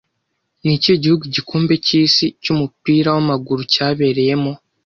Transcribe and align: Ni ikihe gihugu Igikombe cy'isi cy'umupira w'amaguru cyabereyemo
Ni 0.63 0.71
ikihe 0.77 0.97
gihugu 1.03 1.23
Igikombe 1.25 1.73
cy'isi 1.85 2.25
cy'umupira 2.43 3.07
w'amaguru 3.15 3.61
cyabereyemo 3.73 4.51